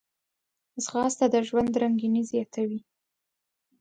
[0.83, 2.79] ځغاسته د ژوند رنګیني زیاتوي